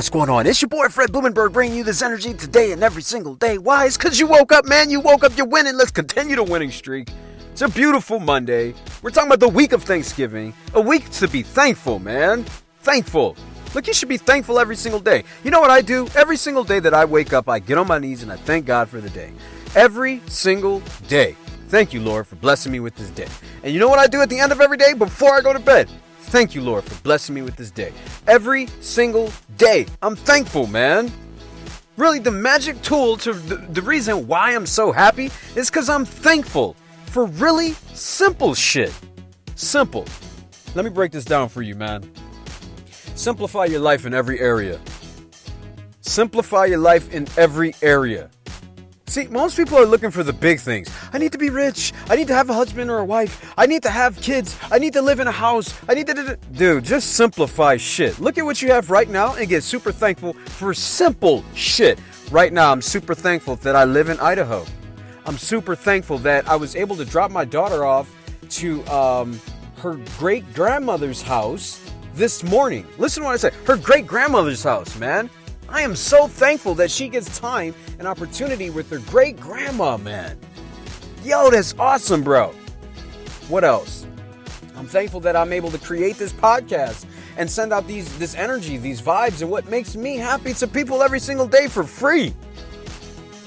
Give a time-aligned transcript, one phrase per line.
[0.00, 0.46] What's going on?
[0.46, 3.58] It's your boy Fred Blumenberg bringing you this energy today and every single day.
[3.58, 3.84] Why?
[3.84, 4.88] It's because you woke up, man.
[4.88, 5.76] You woke up, you're winning.
[5.76, 7.10] Let's continue the winning streak.
[7.52, 8.72] It's a beautiful Monday.
[9.02, 10.54] We're talking about the week of Thanksgiving.
[10.72, 12.44] A week to be thankful, man.
[12.78, 13.36] Thankful.
[13.74, 15.22] Look, you should be thankful every single day.
[15.44, 16.08] You know what I do?
[16.14, 18.64] Every single day that I wake up, I get on my knees and I thank
[18.64, 19.34] God for the day.
[19.76, 21.36] Every single day.
[21.68, 23.28] Thank you, Lord, for blessing me with this day.
[23.62, 25.52] And you know what I do at the end of every day before I go
[25.52, 25.90] to bed?
[26.30, 27.92] Thank you, Lord, for blessing me with this day.
[28.28, 29.86] Every single day.
[30.00, 31.10] I'm thankful, man.
[31.96, 36.04] Really, the magic tool to the, the reason why I'm so happy is because I'm
[36.04, 38.94] thankful for really simple shit.
[39.56, 40.04] Simple.
[40.76, 42.08] Let me break this down for you, man.
[43.16, 44.78] Simplify your life in every area.
[46.00, 48.30] Simplify your life in every area.
[49.10, 50.88] See, most people are looking for the big things.
[51.12, 51.92] I need to be rich.
[52.08, 53.52] I need to have a husband or a wife.
[53.58, 54.56] I need to have kids.
[54.70, 55.74] I need to live in a house.
[55.88, 56.38] I need to.
[56.52, 58.20] Dude, just simplify shit.
[58.20, 61.98] Look at what you have right now and get super thankful for simple shit.
[62.30, 64.64] Right now, I'm super thankful that I live in Idaho.
[65.26, 68.14] I'm super thankful that I was able to drop my daughter off
[68.50, 69.40] to um,
[69.78, 72.86] her great grandmother's house this morning.
[72.96, 73.54] Listen to what I said.
[73.66, 75.28] Her great grandmother's house, man.
[75.70, 80.36] I am so thankful that she gets time and opportunity with her great grandma, man.
[81.22, 82.48] Yo, that's awesome, bro.
[83.48, 84.04] What else?
[84.76, 88.78] I'm thankful that I'm able to create this podcast and send out these this energy,
[88.78, 92.34] these vibes, and what makes me happy to people every single day for free.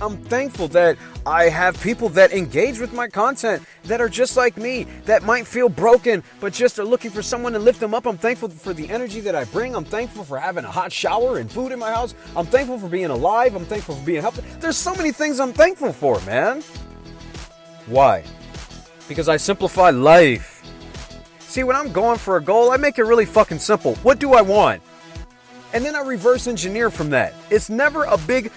[0.00, 0.96] I'm thankful that
[1.28, 5.46] I have people that engage with my content that are just like me, that might
[5.46, 8.06] feel broken, but just are looking for someone to lift them up.
[8.06, 9.76] I'm thankful for the energy that I bring.
[9.76, 12.14] I'm thankful for having a hot shower and food in my house.
[12.34, 13.54] I'm thankful for being alive.
[13.54, 14.42] I'm thankful for being healthy.
[14.58, 16.62] There's so many things I'm thankful for, man.
[17.84, 18.24] Why?
[19.06, 20.64] Because I simplify life.
[21.40, 23.96] See, when I'm going for a goal, I make it really fucking simple.
[23.96, 24.80] What do I want?
[25.74, 27.34] And then I reverse engineer from that.
[27.50, 28.50] It's never a big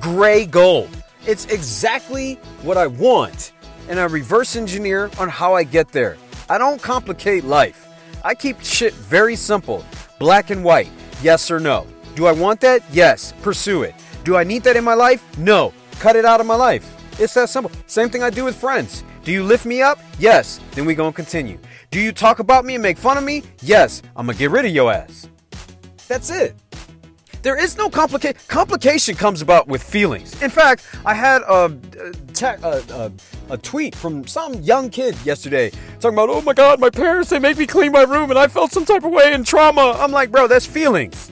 [0.00, 0.88] gray goal.
[1.26, 3.52] It's exactly what I want.
[3.88, 6.16] And I reverse engineer on how I get there.
[6.48, 7.88] I don't complicate life.
[8.24, 9.84] I keep shit very simple
[10.18, 10.90] black and white,
[11.22, 11.86] yes or no.
[12.14, 12.82] Do I want that?
[12.90, 13.94] Yes, pursue it.
[14.24, 15.22] Do I need that in my life?
[15.36, 16.96] No, cut it out of my life.
[17.20, 17.70] It's that simple.
[17.86, 19.04] Same thing I do with friends.
[19.24, 19.98] Do you lift me up?
[20.18, 21.58] Yes, then we gonna continue.
[21.90, 23.42] Do you talk about me and make fun of me?
[23.62, 25.28] Yes, I'm gonna get rid of your ass.
[26.08, 26.54] That's it.
[27.46, 28.36] There is no complication.
[28.48, 30.42] Complication comes about with feelings.
[30.42, 31.68] In fact, I had a,
[32.32, 33.12] te- a, a,
[33.50, 35.70] a, tweet from some young kid yesterday
[36.00, 38.48] talking about, oh my god, my parents, they make me clean my room and I
[38.48, 39.96] felt some type of way in trauma.
[39.96, 41.30] I'm like, bro, that's feelings.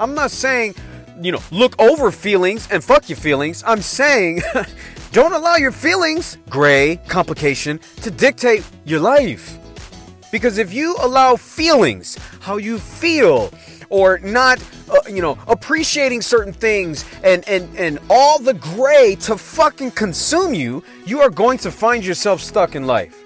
[0.00, 0.74] I'm not saying,
[1.20, 3.62] you know, look over feelings and fuck your feelings.
[3.64, 4.42] I'm saying,
[5.12, 9.60] don't allow your feelings, gray, complication, to dictate your life.
[10.30, 13.52] Because if you allow feelings, how you feel,
[13.90, 19.36] or not, uh, you know, appreciating certain things and, and, and all the gray to
[19.36, 23.24] fucking consume you, you are going to find yourself stuck in life.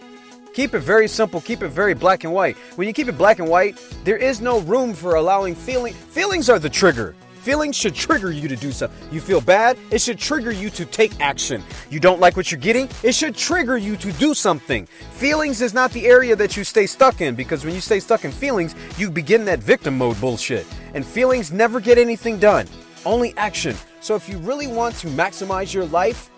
[0.54, 2.56] Keep it very simple, keep it very black and white.
[2.76, 5.92] When you keep it black and white, there is no room for allowing feeling.
[5.92, 7.14] Feelings are the trigger.
[7.44, 8.96] Feelings should trigger you to do something.
[9.12, 11.62] You feel bad, it should trigger you to take action.
[11.90, 14.86] You don't like what you're getting, it should trigger you to do something.
[15.10, 18.24] Feelings is not the area that you stay stuck in because when you stay stuck
[18.24, 20.66] in feelings, you begin that victim mode bullshit.
[20.94, 22.66] And feelings never get anything done,
[23.04, 23.76] only action.
[24.00, 26.30] So if you really want to maximize your life,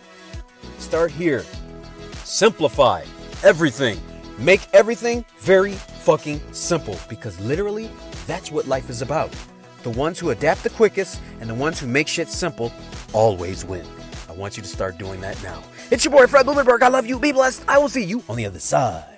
[0.78, 1.44] start here.
[2.24, 3.04] Simplify
[3.44, 4.00] everything.
[4.38, 7.92] Make everything very fucking simple because literally
[8.26, 9.32] that's what life is about.
[9.82, 12.72] The ones who adapt the quickest and the ones who make shit simple
[13.12, 13.86] always win.
[14.28, 15.62] I want you to start doing that now.
[15.90, 16.82] It's your boy Fred Blumenberg.
[16.82, 17.18] I love you.
[17.18, 17.64] Be blessed.
[17.68, 19.15] I will see you on the other side.